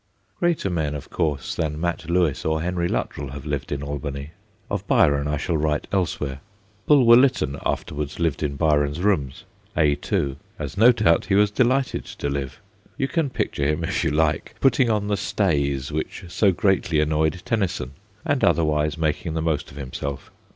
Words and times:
Greater 0.39 0.71
men, 0.71 0.95
of 0.95 1.11
course, 1.11 1.53
than 1.53 1.79
Mat 1.79 2.09
Lewis 2.09 2.43
or 2.43 2.63
Henry 2.63 2.87
Luttrell 2.87 3.33
have 3.33 3.45
lived 3.45 3.71
in 3.71 3.83
Albany. 3.83 4.31
Of 4.67 4.87
Byron 4.87 5.27
I 5.27 5.37
shall 5.37 5.57
write 5.57 5.85
elsewhere. 5.91 6.39
Bulwer 6.87 7.15
Lytton 7.17 7.59
afterwards 7.67 8.19
lived 8.19 8.41
in 8.41 8.55
Byron's 8.55 8.99
rooms, 8.99 9.43
A. 9.77 9.93
2, 9.93 10.37
as 10.57 10.75
no 10.75 10.91
doubt 10.91 11.25
he 11.25 11.35
was 11.35 11.51
delighted 11.51 12.05
to 12.05 12.29
live. 12.31 12.59
You 12.97 13.07
can 13.07 13.29
picture 13.29 13.67
him, 13.67 13.83
if 13.83 14.03
you 14.03 14.09
like, 14.09 14.55
putting 14.59 14.89
on 14.89 15.07
the 15.07 15.17
stays 15.17 15.91
which 15.91 16.25
so 16.29 16.51
greatly 16.51 16.99
annoyed 16.99 17.39
Tenny 17.45 17.67
son, 17.67 17.91
and 18.25 18.43
otherwise 18.43 18.97
making 18.97 19.35
the 19.35 19.41
most 19.43 19.69
of 19.69 19.77
him 19.77 19.93
self. 19.93 20.31